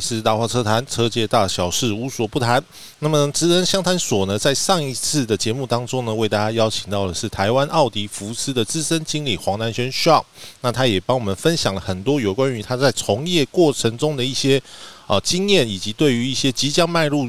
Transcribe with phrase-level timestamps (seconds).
[0.00, 2.62] 是大话车谈，车界大小事无所不谈。
[3.00, 10.22] 那么，职人相谈所呢，在上一次的节目当中呢，为大家邀请到的是台湾奥迪福斯的资深经理黄南轩 Shaw。
[10.60, 14.62] 那他也帮我们分享了很多有关于他在从业过程中的一些
[15.06, 17.28] 啊经验，以及对于一些即将迈入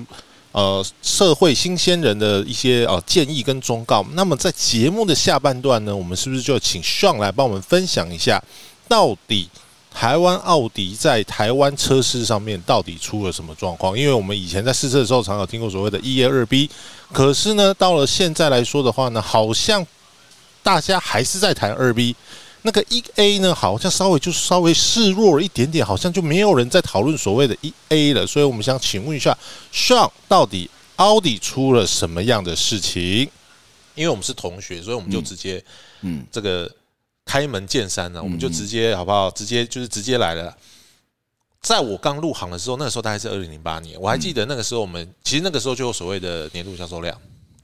[0.52, 4.06] 呃社会新鲜人的一些啊建议跟忠告。
[4.14, 8.44] 那么，在节目的下半段呢，我们是不是就请 Shaw 来帮我们分享一下，
[8.88, 9.50] 到底？
[10.00, 14.00] 台湾奥迪在台湾车市上面到底出了什么状况？
[14.00, 16.70] 因为我们以前在试车的时候，常有听过所谓的一 A 二 B，
[17.12, 19.86] 可是呢，到了现在来说的话呢，好像
[20.64, 22.16] 大家还是在谈二 B，
[22.62, 28.26] 那个一 A 呢，好像稍微就稍微示弱了一点点，好像就没有人在讨论所谓的一 A 了。
[28.26, 29.38] 所以我们想请问一下
[29.74, 33.30] ，Sean，到底奥迪出了什么样的事情？
[33.96, 35.62] 因为我们是同学，所以我们就直接，
[36.04, 36.72] 嗯，这个。
[37.30, 39.30] 开门见山呢，我们就直接好不好？
[39.30, 40.58] 直接就是直接来了。
[41.62, 47.16] 在我刚入行的时候，那个时候大概是二零零八年，我还记得那个时候，我们其实那个时候就有所谓的年度销售量。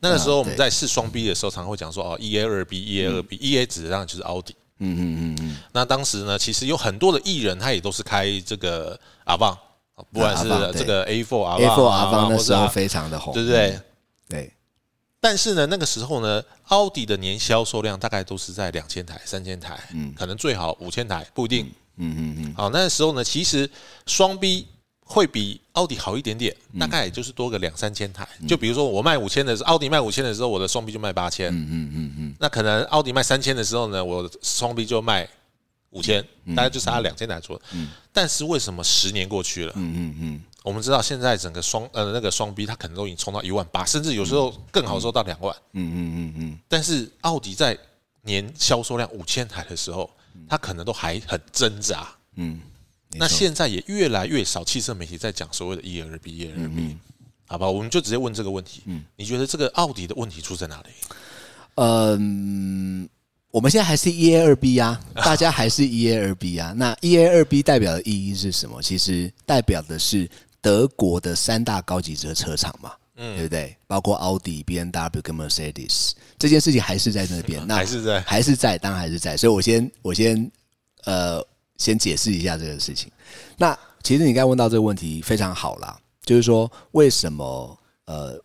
[0.01, 4.55] 那个时候我们在试双 B 的时候，常会讲说哦，E A 二 B，E A 二 B，E A 指的当然就是奥迪。
[4.77, 5.57] 嗯嗯嗯嗯。
[5.71, 9.57] 那当时呢，其实有很多的艺人，他也都是开这个阿棒，
[10.11, 10.43] 不管是
[10.77, 13.79] 这个 A Four 阿 A Four 阿棒那时候非常的红，对不对？
[14.29, 14.51] 对。
[15.25, 22.53] 但是呢，那个时候呢，奥迪的年销售量大概都是在两千台、三千台，嗯，可能最好五千台，不一定，嗯嗯嗯。
[22.55, 23.67] 好，那时候呢，其实
[24.05, 24.67] 双 B
[24.99, 28.27] 会比奥迪好一点点，大概也就是多个两三千台。
[28.47, 32.35] 就比如说我卖五千的时候，奥迪卖五千的时候，我的双 B 就卖八千，嗯嗯嗯嗯。
[32.39, 35.27] 那可能奥迪卖三千的时候呢，我双 B 就卖
[35.89, 36.23] 五千，
[36.55, 37.61] 大概就差两千台左右。
[37.71, 37.89] 嗯。
[38.13, 39.73] 但是为什么十年过去了？
[39.75, 40.41] 嗯嗯嗯。
[40.65, 45.55] 我们知道现在整个双呃那个双 B 它可能都已经冲到一万八，甚至有时候更好说到两万。
[45.73, 46.59] 嗯嗯嗯嗯。
[46.67, 47.77] 但是奥迪在
[48.23, 50.09] 年销售量五千台的时候，
[50.49, 52.07] 它可能都还很挣扎。
[52.37, 52.59] 嗯。
[53.11, 56.97] 那现在也越来越少汽车媒体在讲所谓的 E 二 B E 二 B，
[57.45, 57.69] 好吧？
[57.69, 58.81] 我们就直接问这个问题。
[58.85, 59.05] 嗯。
[59.15, 60.89] 你觉得这个奥迪的问题出在哪里？
[61.75, 63.07] 嗯，
[63.51, 66.73] 我们现在还是 E A 二 B 啊，大家还是 E A 二 B 啊。
[66.75, 68.81] 那 E A 二 B 代表的意义是什么？
[68.81, 70.27] 其实代表的是。
[70.65, 73.77] 德国的三大高级车车厂嘛，嗯，对不对？
[73.85, 79.37] 包括奥迪、B N W 跟 Mercedes，这件事情还是在那边，那还是在，还是在，当然还是在。
[79.37, 80.51] 所以我先，我先，
[81.03, 81.39] 呃，
[81.77, 83.11] 先解释一下这个事情。
[83.57, 88.41] 那其实你刚才问到这个问题非常好啦，就是说为什么呃，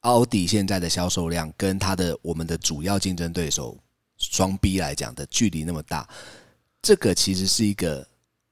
[0.00, 3.74] 奥迪现在的销售量跟它的我们的主要竞争对手
[4.18, 6.06] 双 B 来讲的距离那么大？
[6.82, 8.06] 这个其实是一个，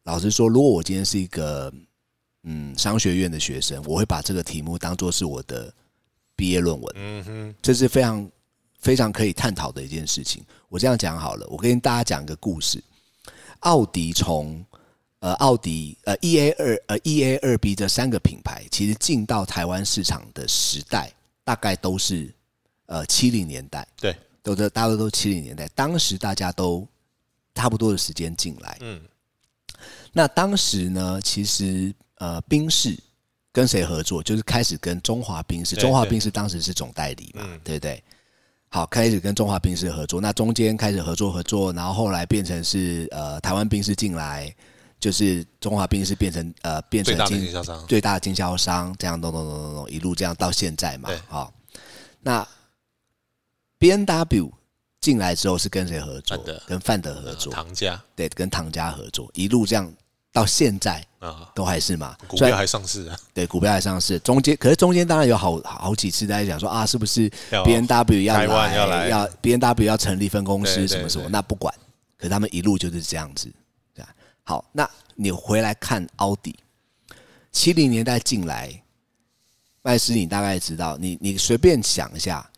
[0.05, 1.71] 老实说，如果我今天是一个。
[2.45, 5.73] 嗯，商学院的学生，我会把这个题目当做是我的
[6.35, 6.95] 毕业论文。
[6.97, 8.29] 嗯哼，这是非常
[8.81, 10.45] 非常可以探讨的一件事情。
[10.69, 12.83] 我这样讲好了，我跟大家讲一个故事。
[13.61, 14.65] 奥迪从
[15.21, 21.13] 呃奥迪呃 E A 二呃 E A 二 B 这三个品牌，其实进到台湾市场的时代，
[21.45, 22.35] 大概都是
[22.87, 23.87] 呃七零年代。
[24.01, 26.85] 对，都的大多都七零年代，当时大家都
[27.55, 28.77] 差不多的时间进来。
[28.81, 29.01] 嗯，
[30.13, 31.95] 那当时呢，其实。
[32.23, 32.97] 呃，宾士
[33.53, 34.23] 跟谁合作？
[34.23, 38.01] 就是开始跟中华宾士，中华宾士当时是总代理嘛，对不对？
[38.69, 44.55] 好，开始跟中华宾士合作，那中间开始合作合作，然后后来变成是呃台湾宾士进来，
[45.01, 51.53] 就是中华宾士变成呃变成经销商，最大的经销商，这样咚咚咚咚咚一路这样到现在嘛，好，
[52.21, 52.47] 那
[53.81, 54.53] B N W
[55.01, 56.39] 进来之后是跟谁合作？
[56.69, 59.93] 跟范德合作，唐家，对，跟唐家合作，一路这样。
[60.33, 63.17] 到现在啊，都还是嘛，股票还上市啊？
[63.35, 64.19] 对，股票还上市。
[64.21, 67.29] 中间可是中间当然有好好几次大家讲说啊，是不是
[67.65, 71.29] B N W 要来要来要 B N W 要成立分公司什么什么？
[71.29, 71.73] 那不管，
[72.17, 73.53] 可是他们一路就是这样子，
[73.95, 74.03] 对
[74.43, 76.59] 好，那你回来看奥迪，
[77.53, 78.83] 七零年代进来，
[79.83, 82.51] 麦斯，你大概知道，你你随便想一下，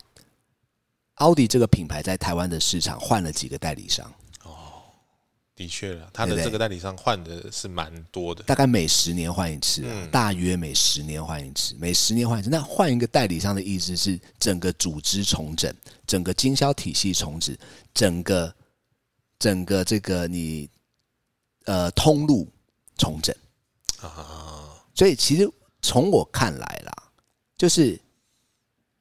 [1.15, 4.09] 奥迪这个品牌在台湾的市场换了几个代理商？
[5.55, 12.49] 的确了，他的这个代理商换的是蛮多的，大概每十年换一次，大约每十年换一次，每十年换一次。
[12.49, 15.73] 那换一个代理商的意思是整个组织重整，
[16.05, 17.57] 整个经销体系重整，
[17.93, 18.53] 整个
[19.39, 20.69] 整个这个你
[21.63, 22.51] 呃通路
[22.97, 23.33] 重整
[24.01, 24.75] 啊。
[24.93, 25.49] 所以其实
[25.81, 26.93] 从我看来啦，
[27.57, 27.97] 就是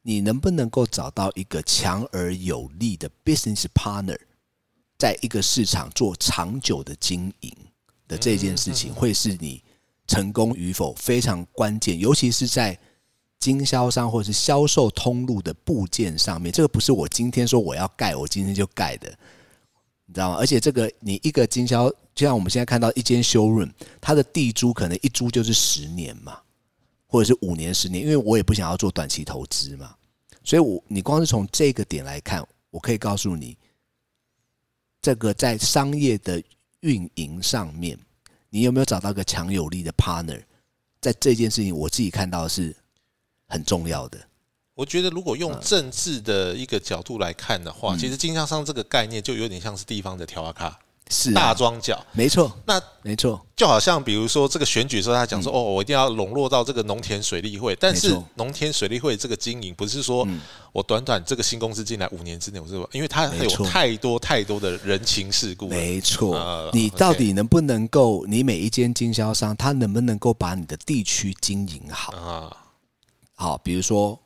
[0.03, 4.19] 你能不能够找到一个强而有力的 business partner。
[4.99, 7.57] 在一个市场做长久的经营
[8.07, 9.63] 的这件事情，会是你
[10.07, 12.79] 成功与否非常关键，尤其是在
[13.39, 16.53] 经销商或者是销售通路的部件上面。
[16.53, 19.09] 这个不是我今天说我要盖，我今天就盖的。
[20.07, 20.37] 你知道吗？
[20.37, 23.71] 而且这个你一个经销，就像我们现在看到一间修润，
[24.01, 26.39] 它的地租可能一租就是十年嘛，
[27.07, 29.95] 或者是五年、十年，因为我也不想要做短期投资嘛，
[30.43, 33.57] 所以我你光是从这个点来看，我可以告诉你，
[35.05, 36.43] 这个在商业的
[36.81, 37.99] 运营上面，
[38.49, 40.43] 你有没有找到一个强有力的 partner？
[40.99, 42.75] 在这件事情，我自己看到是
[43.47, 44.19] 很重要的。
[44.73, 50.81] 我觉得，如果用政治的一个角度来看的嗯话，其实经销商这个概念就有点像是地方的调阿卡、
[51.11, 52.05] 是、啊、大庄脚。
[52.13, 60.27] 没错，那没错，就好像比如说这个选举的时候，他讲说、哦，我一定要笼络到这个农田水利会，但是农田水利会这个经营不是说
[60.73, 65.69] 我短短这个新公司进来五年之内，我是因为它有太多太多的人情世故。
[65.69, 66.35] 没错。
[66.37, 72.13] 呃你到底能不能够，你每一间经销商，他能不能够把你的地区经营好？
[72.17, 72.57] 啊，
[73.35, 74.19] 好，比如说，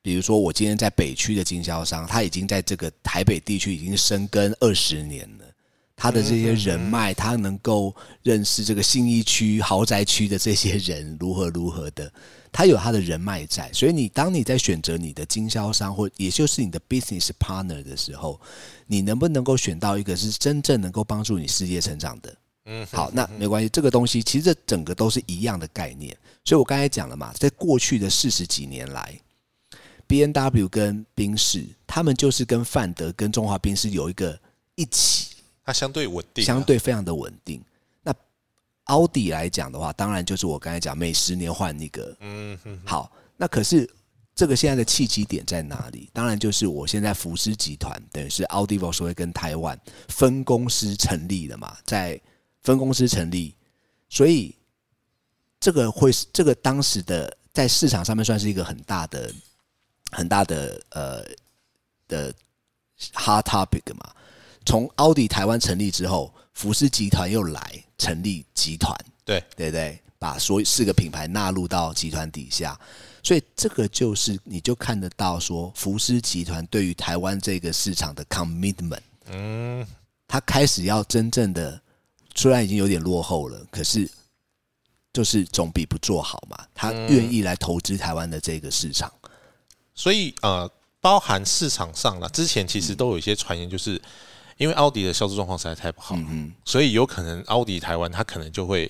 [0.00, 5.44] 比如说我今天在北区的经销商，他已经在这个台北地区已经深耕二十年了。
[6.02, 7.94] 他的这些人脉，他能够
[8.24, 12.12] 认识这个信义区豪宅区的这些人如何如何的，
[12.50, 13.72] 他有他的人脉在。
[13.72, 18.40] 所以你当你在选择你的经销商或也就是你的 business partner 的时候，
[18.88, 22.34] 你能不能够选到一个是真正能够帮助你事业成长的？
[22.64, 26.16] 嗯，好，那没关系，这个东西其实这整个都是一样的概念。
[26.44, 29.16] 所以我刚才讲了嘛，在过去的四十几年来
[30.08, 34.36] ，B N W 跟宾士，他们就是跟范德跟中华宾士有一个
[34.74, 35.31] 一起
[35.64, 37.62] 它相对稳定啊，相对非常的稳定。
[38.02, 38.14] 那
[38.84, 42.16] 奥迪来讲的话，当然就是我刚才讲每十年换一个。
[42.20, 43.88] 嗯哼，好，那可是
[44.34, 46.10] 这个现在的契机点在哪里？
[46.12, 49.78] 当然就是我现在福斯集团等于是奥迪 v 所谓跟台湾
[50.08, 52.20] 分公司成立了嘛，在
[52.62, 53.54] 分公司成立，
[54.08, 54.54] 所以
[55.60, 59.32] 这个会是这个当时的在市场上面算是一个很大的
[60.10, 61.24] 很大的呃
[62.08, 62.34] 的
[63.14, 64.12] hard topic 嘛。
[64.64, 69.98] 从奥迪台湾成立之后，福斯集团又来成立集团，对，对不对？
[70.18, 72.78] 把所有四个品牌纳入到集团底下，
[73.24, 79.84] 所以这个就是你就看得到说，福斯集团对于台湾这个市场的 commitment，嗯，
[80.28, 81.82] 他开始要真正的，
[82.36, 84.08] 虽然已经有点落后了，可是
[85.12, 86.56] 就是总比不做好嘛。
[86.72, 89.12] 他愿意来投资台湾的这个市场，
[89.92, 90.70] 所以呃，
[91.00, 94.00] 包含市场上了，之前其实都有一些传言，就是
[94.62, 98.88] 因为奥迪的销售状况实在太不好，嗯所以有可能奥迪台湾它可能就会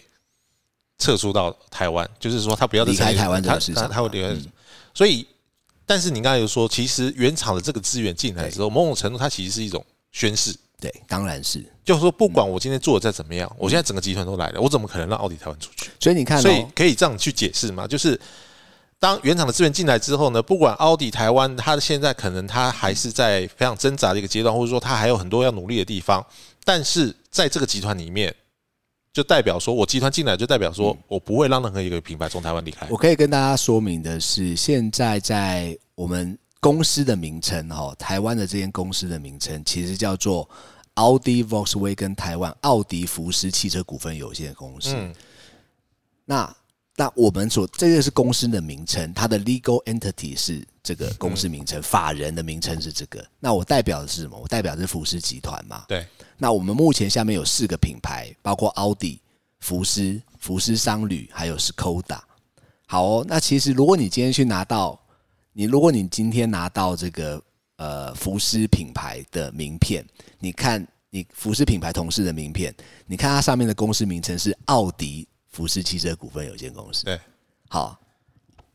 [0.98, 4.36] 撤出到台湾，就是说它不要离开台湾这个它市场它它会离开。
[4.92, 5.26] 所以，
[5.86, 11.64] 但是你刚才又说，其实原厂的这个资源进来之后，某种程度它其实是一种宣示，对，当然是。
[11.82, 15.90] 就是说不管我今天做的再怎么样，我现在整个集团都来了，我怎么可能让奥迪台湾出去？
[15.98, 18.20] 所以你看、哦，所以可以这样去解释嘛，就是
[19.02, 26.24] 当原厂的资源进来之后呢，不管奥迪台湾，它现在可能它还是在非常挣扎的一个阶段，或者说它还有很多要努力的地方，
[26.62, 28.32] 但是在这个集团里面，
[29.12, 32.86] 就代表说我集团进来，就代表说我不会让任何一个品牌从台湾离开。
[32.88, 40.48] 我可以跟大家说明的是，现在在我们公司的名称哈，台湾的这间公司的名称其实叫做
[40.94, 44.94] 奥迪 Volkswagen 台湾奥迪福斯汽车股份有限公司。
[44.94, 45.12] 嗯
[46.24, 46.56] 那
[46.94, 53.24] 那我们所这个是公司的名称，它的 legal entity 是这个公司名称，法人的名称是这个。
[53.40, 54.38] 那我代表的是什么？
[54.38, 55.86] 我代表的是福斯集团嘛。
[55.88, 59.18] 对，那我们目前下面有四个品牌，包括奥迪、
[59.60, 62.20] 福斯、福斯商旅，还有 Skoda。
[62.86, 65.00] 好哦，那其实如果你今天去拿到，
[65.54, 67.42] 你如果你今天拿到这个
[67.76, 70.04] 呃福斯品牌的名片，
[70.38, 72.74] 你看你福斯品牌同事的名片，
[73.06, 77.04] 你看它上面的公司名称是奥迪福斯汽车股份有限公司。
[77.04, 77.20] 对，
[77.68, 77.98] 好，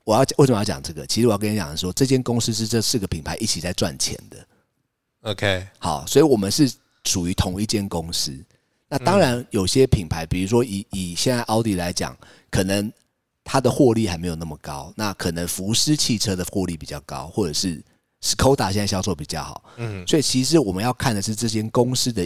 [0.03, 1.05] 我要为什么要讲这个？
[1.05, 4.47] 其实我要跟你讲的说，这间公司是这四个品牌一起在赚钱的。
[5.21, 6.71] OK，好，所以我们是
[7.03, 8.31] 属于同一间公司。
[8.87, 12.17] 那当然，有些品牌，比如说以以现在奥迪来讲，
[12.49, 12.89] 可能
[13.43, 17.83] 它的获利还没有那么高，那可能福斯汽车的获利比较高，或者是
[18.21, 19.61] Skoda 现在销售比较好。
[19.75, 22.25] 嗯，所以其实我们要看的是这间公司的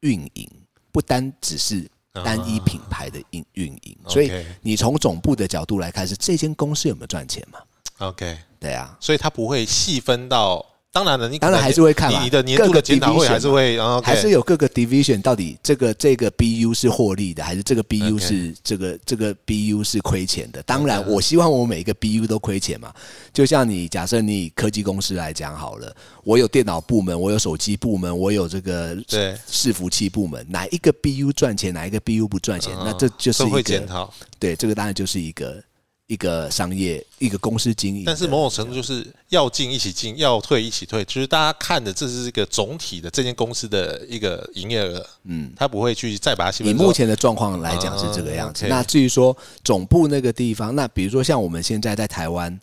[0.00, 0.48] 运营，
[0.92, 3.96] 不单只是单一品牌的运运营。
[4.06, 7.58] 所以你从总部的角度来看，是这间公司有没有赚钱嘛
[7.98, 20.60] ？OK，对啊，所以它不会细分到，当然了，你当然还是会看嘛你你的年度各个的检讨会还是会，然后还是有各个 division 到底这个这个 BU 是获利的，还是这个 BU 是这个这个 BU 是亏钱的？
[20.64, 22.92] 当然，我希望我每一个 BU 都亏钱嘛。
[23.32, 25.94] 就像你假设你以科技公司来讲好了，
[26.24, 34.12] 我有电脑部门，我有手机部门，我有这个对伺服器部门，哪一个 BU 赚钱，哪一个 BU 不赚钱，那这就是一个检讨。
[34.40, 35.62] 对，这个当然就是一个
[36.10, 38.02] 一个商业一个公司经营。
[38.04, 46.72] 但是某种程度就是要进一起进，要退一起退，就是大家看的这是一个总体的这间公司的一个营业额，嗯，他不会去再把它细分。
[46.72, 48.66] 以目前的状况来讲是这个样子。
[48.66, 52.60] 那至于说总部那个地方，那比如说像我们现在在台湾，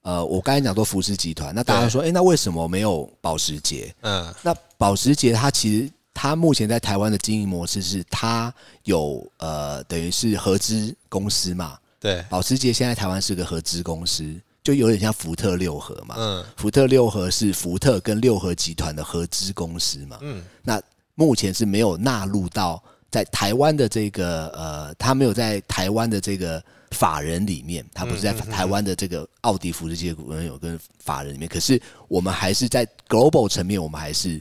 [0.00, 3.94] 呃，我刚才讲说福斯集团，那大家说，哎、那为什么没有保时捷？
[4.00, 8.50] 嗯那保时捷它其实它目前在台湾的经营模式是，它
[8.84, 11.76] 有呃等于是合资公司嘛。
[12.06, 16.14] 对，保时捷现在台湾是个合资公司，就有点像福特六合嘛。
[16.16, 20.18] 嗯福特六合是福特跟六合集团的合资公司嘛。
[20.20, 20.80] 嗯那
[21.16, 34.40] 目前是没有纳入到在台湾的这个呃，他没有在台湾的这个法人里面，他不是在台湾的这个奥迪福斯界股份有跟法人里面，可是我们还是在 global 层面，我们还是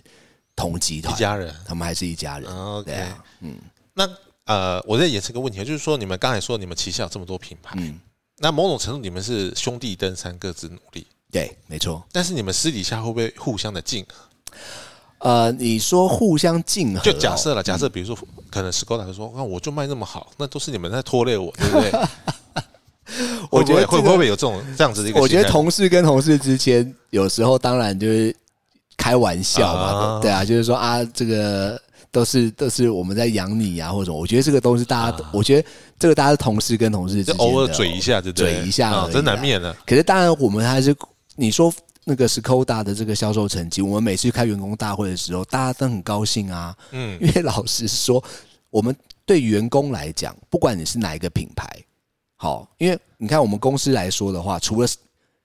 [0.55, 1.51] 同集团一，家人。
[1.65, 2.47] 他们还是一家人。
[2.47, 3.05] 啊 OK，对
[3.41, 3.55] 嗯，
[3.93, 4.07] 那
[4.45, 7.99] 呃，我再延伸个问题，就是说你们刚才说你们旗下有这么多品牌，嗯，
[8.37, 12.03] 那某种程度你们是兄弟登山，各自努力，对，没错。
[12.11, 14.15] 但是你们私底下会不会互相的竞合？
[15.19, 18.15] 呃，你说互相竞合哦、就假设了，假设比如说，
[18.51, 21.91] 可能就说，那我就卖那么好，那都是你们在拖累我，对不对？
[23.49, 25.19] 我觉得会不会会不会有这种这样子的一个？
[25.19, 28.35] 我觉得同事跟同事之间有时候当然就是
[28.97, 31.81] 开玩笑嘛，啊对啊，就是说啊，这个
[32.15, 35.67] 都是都是我们在养你啊，或者什么我觉得这个都是大家，我觉得
[35.99, 38.53] 这个大家是同事跟同事偶尔嘴一下，对不对？
[38.53, 39.75] 嘴一下真难免的。
[39.85, 40.95] 可是当然，我们还是
[41.35, 41.73] 你说
[42.05, 46.73] 那个 Skoda 的这个销售成绩，我们每次开员工大会的时候，大家都很高兴啊。
[46.91, 48.23] 嗯因为老实说，
[48.69, 48.95] 我们
[49.25, 51.67] 对员工来讲，不管你是哪一个品牌，
[52.37, 54.87] 好，因为你看我们公司来说的话，除了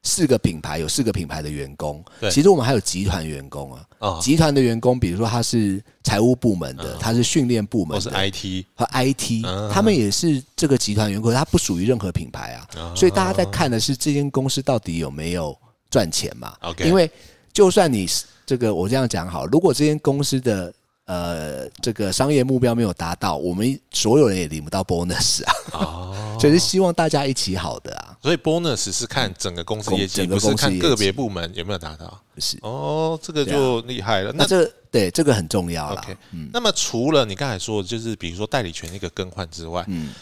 [0.03, 3.85] 四个品牌有四个品牌的员工，其实我们还有集团员工啊。
[3.99, 12.95] 啊，集团的员工，比如说他是财务部门的，他是训练部门的，IT 和 IT，、嗯他们也是这个集团员工，他不属于任何品牌啊，啊。
[12.97, 15.55] 所以大家在看的是这间公司到底有没有
[15.91, 16.57] 赚钱嘛。
[16.83, 17.11] 因为
[17.53, 20.73] 就算你是这个我这样讲好，如果这间公司的
[21.11, 32.23] 呃这个商业目标没有达到，我们所有人也领不到 bonus 啊，哦， 所以是希望大家一起好的啊，所以 bonus 是看整个公司业绩，不是看个别部门有没有达到。
[32.39, 32.57] 是？
[32.63, 34.31] 哦，这个就厉害了。
[34.33, 36.17] 那那这对这个很重要了 OK，
[36.53, 40.15] 那么除了你刚才说的，就是比如说代理权一个更换之外，嗯，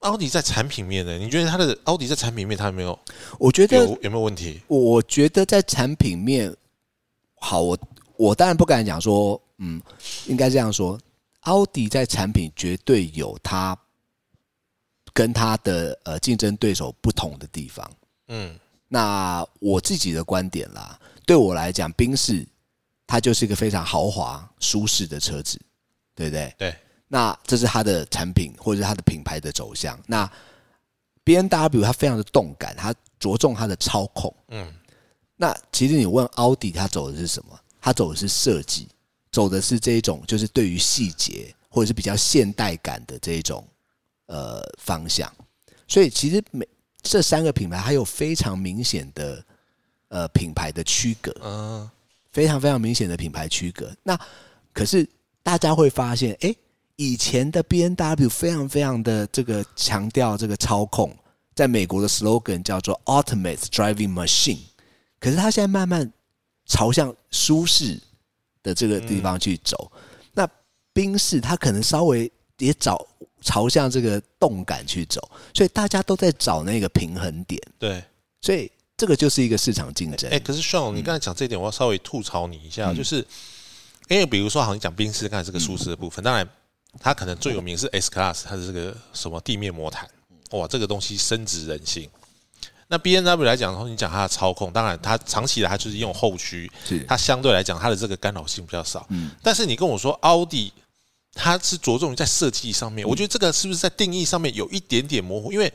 [0.00, 1.16] 奥迪在产品面呢？
[1.16, 2.98] 你觉得它的奥迪在产品面它有没有
[3.38, 4.60] 我觉得有有没有问题？
[4.66, 6.52] 我我觉得在产品面，
[7.36, 7.78] 好，我
[8.16, 9.80] 我当然不敢讲说，嗯，
[10.26, 10.98] 应该这样说，
[11.40, 13.76] 奥迪在产品绝对有它
[15.12, 17.90] 跟它的呃竞争对手不同的地方。
[18.28, 18.58] 嗯
[18.88, 22.46] 那我自己的观点啦，对我来讲，宾士
[23.06, 25.60] 它就是一个非常豪华舒适的车子，
[26.14, 26.54] 对不对？
[26.58, 26.76] 对，
[27.08, 29.98] 那这是它的产品或者是它的品牌的走向。
[30.06, 30.30] 那
[31.24, 34.34] B N W 它非常的动感，它着重它的操控。
[34.48, 34.72] 嗯
[35.36, 37.58] 那其实你问奥迪，它走的是什么？
[37.80, 38.86] 它走的是设计，
[39.34, 43.66] 走的是这一种就是对于细节或者是比较现代感的这一种
[44.26, 45.28] 呃方向。
[45.88, 46.64] 所以其实每
[47.02, 49.44] 这三个品牌还有非常明显的
[50.06, 51.90] 呃品牌的区隔，嗯
[52.30, 53.92] 非常非常明显的品牌区隔。
[54.04, 54.16] 那
[54.72, 55.04] 可是
[55.42, 56.54] 大家会发现，哎，
[56.94, 61.12] 以前的 B N W 非常非常的这个强调这个操控，
[61.56, 64.60] 在美国的 slogan 叫做 Ultimate Driving Machine，
[65.18, 66.12] 可是它现在慢慢
[66.66, 68.00] 朝向舒适
[68.64, 69.92] 的这个地方去走。
[70.32, 70.44] 那
[70.92, 72.28] 宾士它可能稍微
[72.58, 73.06] 也找
[73.40, 75.20] 朝向这个动感去走，
[75.54, 78.02] 所以大家都在找那个平衡点，对。
[78.40, 80.30] 所以这个就是一个市场竞争。
[80.30, 83.26] 哎、可是 Sean，你刚才讲这一点，我要稍微吐槽你一下，就是
[84.08, 86.46] 因为比如说，好像讲宾士刚才这个舒适的部分，当然
[87.00, 90.08] 它可能最有名是 S Class，它的这个什么地面魔毯，
[90.50, 92.08] 哇，这个东西深植人心。
[92.94, 96.70] 那 B N W 来讲的话，你讲它的操控，当然它长期以来它就是用后驱，
[97.08, 99.04] 它相对来讲它的这个干扰性比较少。
[99.10, 100.72] 嗯但是你跟我说奥迪，
[101.32, 105.50] 它是着重于在设计上嗯面，我觉得这个是不是在定义上面有一点点模糊？
[105.50, 105.72] 因为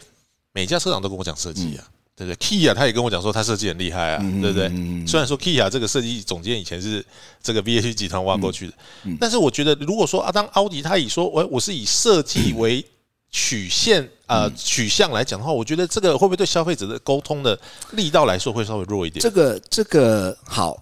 [0.53, 1.83] 每家车厂都跟我讲设计啊，
[2.15, 4.69] 对不对？Kia 他也跟我讲说他设计很厉害啊，嗯对不对？
[5.05, 7.05] 虽然说 Kia 这个设计总监以前是
[7.43, 8.73] 这个 VH 集团挖过去的，
[9.03, 12.85] 嗯但是我觉得如果说啊，当奥迪他以说我我是以设计为
[13.31, 17.59] 曲线嗯呃取向来讲的话，我觉得这个会不会对消费者的沟通的
[17.91, 19.21] 力道来说会稍微弱一点？
[19.21, 20.79] 这个这个好，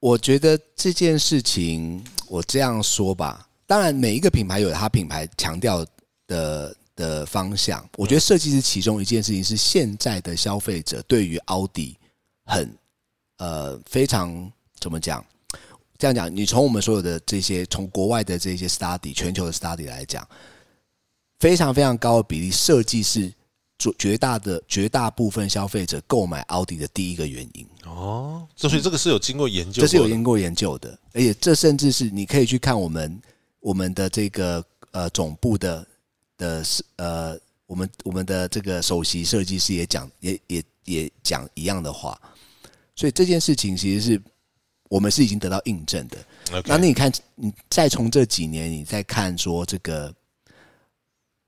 [0.00, 5.86] 我觉得这件事情我这样说吧，当然每一个品牌有它品牌强调
[6.26, 11.96] 的的方向，我觉得设计是其中一件事情，是现在的消费者对于奥迪
[12.44, 12.76] 很
[13.38, 14.50] 呃非常
[14.80, 15.24] 怎么讲？
[15.98, 20.26] 这样讲，你从我们所有的这些从国外的这些 study 全球的 study 来讲，
[21.42, 23.28] 非常非常高的比例设计是
[23.76, 27.66] 绝绝大的绝大部分消费者购买奥迪的第一个原因。
[27.84, 33.20] 哦，这所以这个是有经过研究这是有经过研究的，而且这甚至是你可以去看我们
[33.58, 35.84] 我们的这个呃总部的
[36.38, 42.16] 的是呃我们我们的这个首席设计师也讲也也也讲一样的话，
[42.94, 44.22] 所以这件事情其实是
[44.88, 46.18] 我们是已经得到印证的。
[46.66, 50.14] 那你看，你再从这几年你再看说这个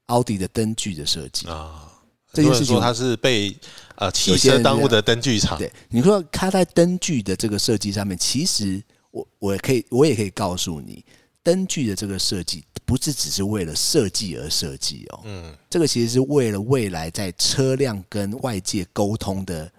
[0.06, 1.90] 奥迪的灯具的设计，啊，
[2.32, 3.56] 这件事情很多人说它是被
[3.96, 11.04] 呃汽车耽误的灯具厂，对，你说它在灯具的这个设计上面，其实我我也可以我也可以告诉你，
[11.42, 19.72] 灯具的这个设计不是只是为了设计而设计哦，嗯，这个其实是为了未来在车辆跟外界沟通的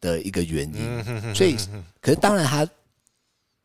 [0.00, 1.34] 的一个原因。
[1.34, 1.56] 所以，
[2.00, 2.68] 可是当然它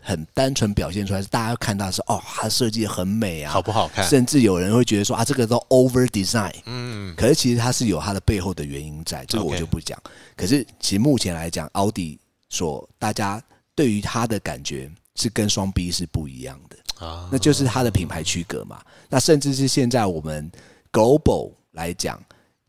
[0.01, 4.07] 很单纯表现出来是大家看到是哦，它设计很美啊，好不好看？
[4.07, 6.53] 甚至有人会觉得说啊，这个都 over design。
[6.65, 10.01] 嗯，可是其实它是有它的背后的原因在，这个我就不讲。
[10.35, 13.41] 可是其实目前来讲，奥迪所大家
[13.75, 18.81] 对于它的感觉是跟双 B 是不一样的，啊，那就是它的品牌区隔嘛。
[19.09, 20.49] 那甚至是现在我们
[20.91, 22.21] global 来讲，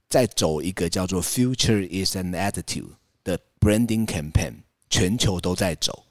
[0.09, 2.91] 在走一个叫做 “Future is an attitude”
[3.23, 4.55] 的 branding campaign，
[4.91, 6.05] 全球都在走。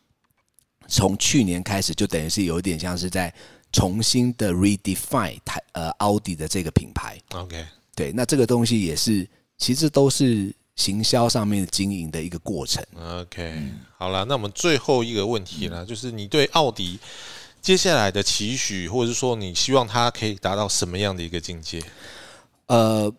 [0.90, 3.34] 从去年开始，就等于是有一点像是在
[3.72, 7.18] 重新的 redefine 台呃奥迪的这个品牌。
[7.34, 7.64] OK，
[7.96, 9.28] 对，那这个东西也是，
[9.58, 12.84] 其实都是行销上面经营的一个过程。
[13.22, 13.62] OK，、
[13.98, 17.00] 好了，那我们最后一个问题了，就是你对奥迪
[17.62, 21.84] 接下来的期许，或者是说你希望它可以达到什么样的一个境界？
[22.68, 23.14] 呃，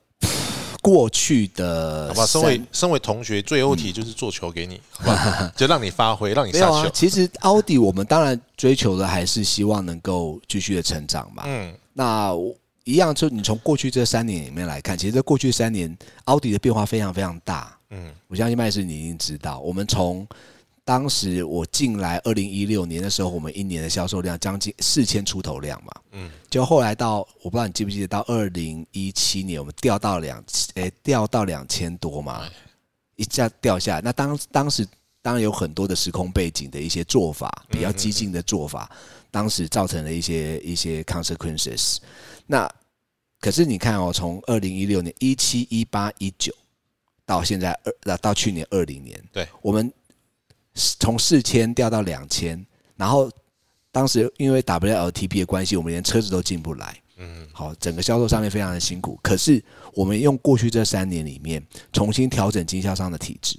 [0.81, 6.89] 过去的好吧，身为身为同学，最后题就是做球给你， 好吧，就让你发挥，让你下球。
[6.91, 11.43] 其实奥迪我们当然追求的还是希望能够继续的成长嘛。
[11.47, 12.33] 嗯，那
[12.85, 17.77] 一样，就你从过去这三年里面来看，其实在过去三年奥迪的变化非常非常大。
[17.91, 20.27] 嗯，我相信麦斯你已经知道，我们从
[20.91, 26.27] 当时我进来二零一六年的时候，我们一年的销售量将近四千出头量嘛，嗯。
[26.27, 30.43] 嗯，就后来到我不知道你记不记得，到二零一七年我们掉到两
[30.75, 32.41] 诶、掉到两千多嘛。
[32.43, 32.51] 哎，
[33.15, 34.01] 一下掉下来。
[34.01, 34.85] 那当当时
[35.23, 38.91] 当然有很多的时空背景的一些做法，比较激进的做法，
[39.31, 41.99] 当时造成了一些一些 consequences。
[42.49, 42.69] 那
[43.39, 46.53] 可是你看哦，从二零一六年、一七、一八、一九
[47.25, 49.47] 到现在二，那到去年二零年，对。
[49.63, 49.93] 我们
[50.99, 52.65] 从四千掉到两千，
[52.97, 53.31] 然后
[53.93, 56.97] 当时因为 WLTP 的关系，我们连车子都进不来。
[57.19, 59.19] 嗯，好，整个销售上面非常的辛苦。
[59.23, 59.63] 可是
[59.93, 61.63] 我们用过去这三年里面，
[61.93, 63.59] 重新调整经销商的体制，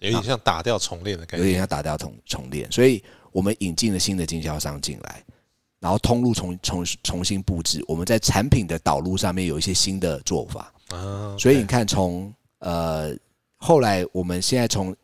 [0.00, 1.58] 有点像打掉重练的感觉有点。
[1.58, 3.02] 像打掉重重练，所以
[3.32, 5.24] 我们引进了新的经销商进来，
[5.80, 7.82] 然后通路重重重新布置。
[7.88, 10.70] 我们在产品的导入上面有一些新的做法。
[10.88, 13.16] 啊，所以你看从，呃
[13.56, 14.94] 后来我们现在从，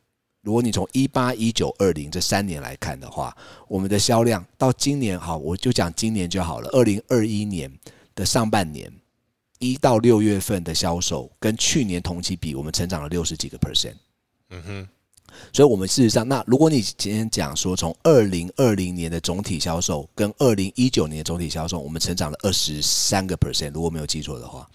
[0.42, 3.36] 如果你从一八、一九、二零这三年来看的话，
[3.68, 6.68] 我们的销量到今年好，我就讲今年就好了。
[6.70, 7.70] 二零二一年
[8.14, 8.90] 的上半年，
[9.58, 13.94] 一到六月份的销售跟去年同期比，我们成长了六十几个 percent。
[14.48, 14.88] 嗯哼，
[15.52, 24.66] 所以，我们事实上，那如果你今天讲说，从二零二零年的总体销售跟二零一九年的总体销售，我们成长了二十三个 percent，如果没有记错的话，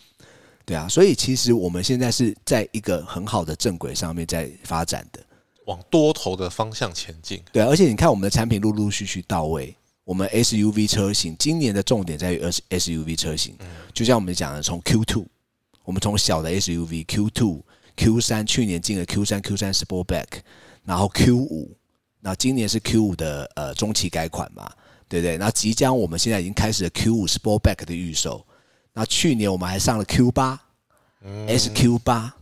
[0.64, 5.20] 对啊，所以其实我们现在是在一个很好的正轨上面在发展的，
[5.66, 7.42] 往多头的方向前进。
[7.52, 13.56] 对啊，而且你看我们的产品陆陆续续到位，我们 SUV 车型今年的重点在于 S SUV 车型，
[13.94, 15.26] 就像我们讲的，从 Q two，
[15.84, 17.64] 我们从小的 SUV Q two、
[17.96, 20.28] Q 三，去年进了 Q 三、Q 三 Sportback，
[20.84, 21.76] 然后 Q 五，
[22.20, 24.72] 那今年是 Q 五的呃中期改款嘛，
[25.08, 25.38] 对不对？
[25.38, 28.46] 那即将我们现在已经开始了 Q 五 Sportback 的预售，
[28.94, 30.60] 那去年我们还上了 Q 八、
[31.48, 32.36] SQ 八，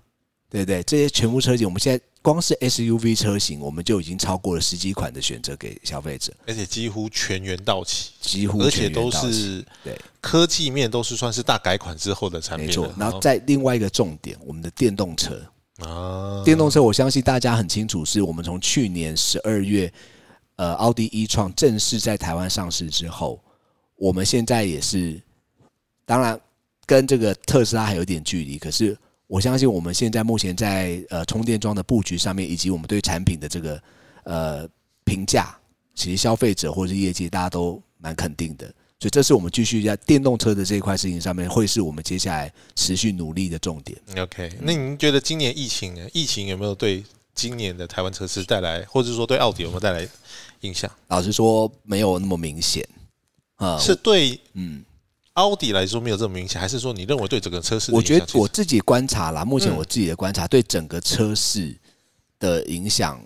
[0.50, 0.84] 对不对？
[0.84, 12.68] 这些全部车型，我们现在光是 SUV 车型，我们就已经超过了十几款的选择给消费者，而且几乎全员到齐，几乎而且都是对，科技面都是算是大改款之后的产品。
[12.68, 12.90] 没错。
[12.98, 15.46] 然后在另外一个重点，我们的电动车，
[15.80, 19.92] 啊，电动车，我相信大家很清楚，是我们从去年十二月，
[20.56, 23.44] 呃，奥迪一创正式在台湾上市之后，
[23.98, 25.22] 我们现在也是，
[26.06, 26.40] 当然
[26.86, 28.98] 跟这个特斯拉还有点距离，可是
[29.34, 33.82] 我相信我们现在目前在呃充电桩的布局上面，以及我们对产品的这个
[34.26, 34.70] 呃
[35.04, 35.58] 评价，
[35.96, 38.68] 其实消费者或者是业界大家都蛮肯定的。
[39.00, 44.00] 所以这是我们继续在电动车的这一块事情上面，会是我们接下来持续努力的重点。
[44.20, 46.08] OK，那您觉得今年疫情呢？
[46.14, 50.08] 疫情有没有对今年的台湾车市带来，或者说对奥迪有没有带来
[50.62, 50.88] 影响？
[51.08, 52.88] 老实说，没有那么明显
[53.56, 53.80] 啊。
[53.80, 54.86] 是对嗯，
[55.34, 58.20] 奥迪来说没有这么明显，还是说你认为对整个车市我觉？
[58.20, 61.76] 得我自己观察啦，目前嗯我自己的观察对整个车市
[62.40, 63.20] 的影响，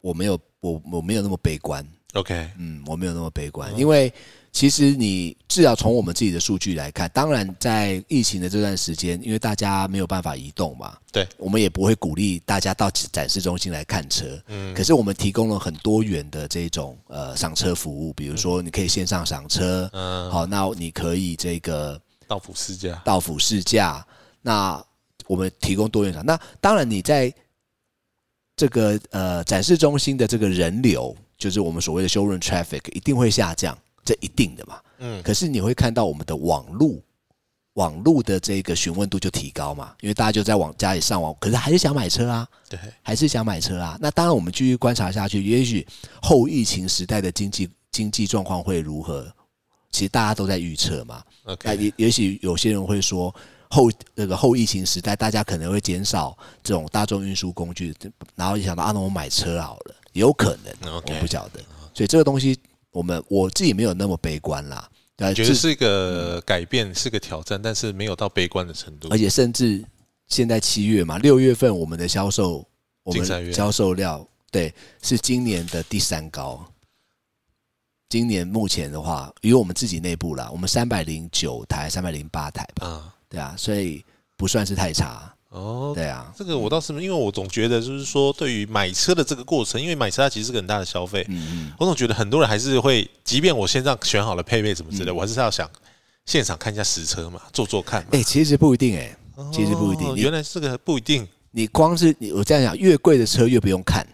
[0.00, 1.86] 我没有我我没有那么悲观。
[2.14, 4.12] OK，嗯，我没有那么悲观，嗯因为
[4.56, 14.24] 其实你至少从我们自己的数据来看，当然在疫情的这段时间，因为大家没有办法移动嘛，对，我们也不会鼓励大家到展示中心来看车。
[14.46, 24.02] 嗯可是我们提供了很多元的这种呃赏车服务，比如说你可以线上赏车，嗯，好，那你可以这个到府试驾，到府试驾，
[24.40, 24.82] 那
[25.26, 26.24] 我们提供多元场。
[26.24, 27.30] 那当然你在
[28.56, 34.80] 这个呃展示中心的这个人流，就是我们所谓的 showroom traffic，一定会下降，这一定的嘛。
[35.00, 37.02] 嗯，可是你会看到我们的网路。
[37.74, 43.98] 网路的这个询问度就提高嘛，因为大家就在往家里上网，可是还是想买车啊，对，还是想买车啊。
[44.00, 45.86] 那当然，我们继续观察下去，也许
[46.22, 49.30] 后疫情时代的经济经济状况会如何？
[49.90, 51.22] 其实大家都在预测嘛。
[51.62, 53.34] 那也也许有些人会说，
[53.68, 57.94] 后那个后疫情时代，大家可能会减少这种大众运输工具，
[58.34, 61.60] 然后就想到啊，那我买车好了，有可能，我不晓得。
[61.92, 62.58] 所以这个东西，
[62.96, 64.88] 我们我自己没有那么悲观啦。
[65.16, 69.18] 对，至觉得是一个改变，是个挑战，但是没有到悲观的程度而。
[69.18, 69.84] 且甚至
[70.28, 72.66] 现在七月嘛，六月份我们的销售，
[73.02, 76.64] 我们销售量对是今年的第三高。
[78.08, 84.02] 今年目前的话，以我们自己内部啦，我们三百零九台、三百零八台吧，啊，对啊，所以
[84.38, 95.16] 不算是太差，哦，对啊，这个我倒是因为我总觉得就是说，对于买车的这个过程，因为买车它其实是个很大的消费，嗯嗯，我总觉得很多人还是会，即便我线上选好了配备什么之类，嗯。
[95.16, 95.68] 我还是要想
[96.26, 98.08] 现场看一下实车嘛，坐坐看嘛。
[98.12, 99.16] 哎、其实不一定哎、
[99.52, 100.14] 其实不一定。
[100.14, 101.26] 原来这个不一定。
[101.52, 104.06] 你光是你我这样讲，越贵的车越不用看，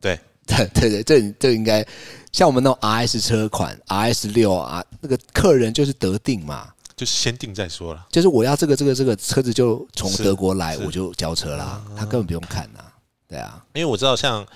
[0.00, 0.18] 对。
[0.46, 1.82] 对对对，这这应该
[2.30, 8.06] 像我们那种 RS 车款，RS 六啊，那个客人就是得定嘛，就是先定再说了。
[8.10, 12.80] 就是我要这个这个这个车子就从德国来，我就交车啦，他根本不用看呐，
[13.28, 14.46] 对啊，因为我知道像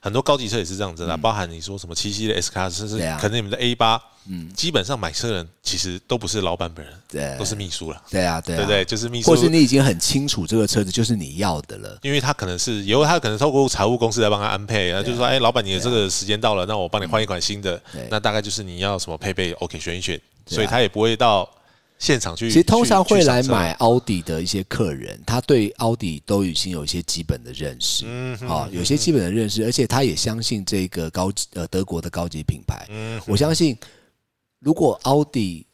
[0.00, 8.84] 很多高级车也是这样子的，包含你说什么七系的 S 卡，甚至可能你们的 A 八，嗯，基本上买车人其实都不是老板本人，对，都是秘书了，对啊，对啊，对对？
[8.84, 21.48] 就是秘书，或是你已经很清楚这个车子就是你要的了，因为他可能是以后他可能透过财务公司来帮他安配，然后就是说，哎，老板你的这个时间到了，那我帮你换一款新的那大概就是你要什么配备，OK 选一选，所以他也不会到
[21.98, 22.48] 现场去。
[22.50, 23.42] 其实通常去会来。
[23.46, 32.84] 买奥迪的一些客人，他对奥迪都已经有一些基本的认识，嗯哼啊、有些基本的认识，而且他也相信这个高级呃德国的高级品牌。
[32.88, 33.78] 嗯我相信，
[34.58, 35.64] 如果奥迪，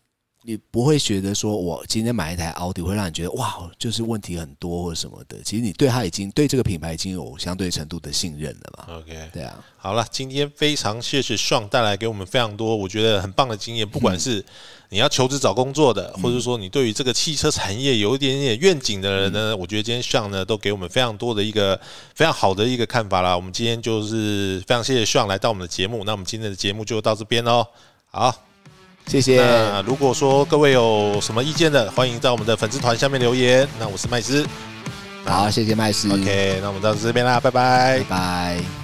[0.45, 5.41] 你不会觉得说我今天买一台奥迪会让你觉得哇，就是问题很多或什么的。
[5.43, 8.97] 其实你对他已经对这个品牌已经有相对程度的信任了嘛。
[8.97, 14.45] OK，对啊，好了，今天非常谢谢 Sean 带来给我们非常多我觉得很棒的经验，不管是
[14.93, 21.81] 你要求职找工作的，或者说你对于这个汽车产业有一点点愿景的人呢，我觉得今天 Sean 呢都给我们非常多的一个
[22.15, 23.35] 非常好的一个看法啦。
[23.35, 27.67] 我们今天就是非常谢谢 Sean 来到我们的节目，那我们今天的节目就到这边喽。
[28.11, 28.35] 好，
[29.07, 33.67] 谢谢，那如果说各位有什么意见的，欢迎在我们的粉丝团下面留言。
[33.81, 34.47] 那我是麦斯
[35.25, 38.82] 好，谢谢麦斯，OK，那我们到这边啦，拜拜拜拜。